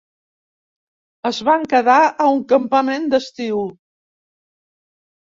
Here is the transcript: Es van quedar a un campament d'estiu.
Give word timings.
Es 1.31 1.43
van 1.51 1.67
quedar 1.75 1.99
a 2.07 2.31
un 2.39 2.43
campament 2.57 3.09
d'estiu. 3.15 3.65